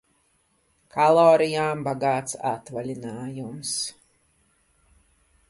Kalorijām 0.95 1.83
bagāts 1.89 2.39
atvaļinājums... 2.53 3.77